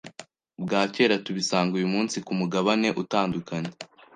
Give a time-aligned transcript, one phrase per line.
[0.63, 3.71] bwa kera tubisanga uyumunsi kumugabane utandukanye